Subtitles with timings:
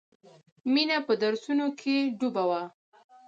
[0.73, 2.61] مینه په درسونو کې ډوبه وه